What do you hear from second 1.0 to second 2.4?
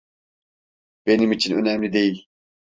Benim için önemli değil.